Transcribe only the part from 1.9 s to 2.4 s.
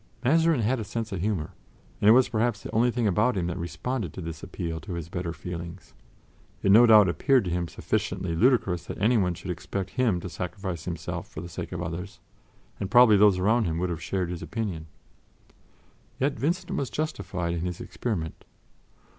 and it was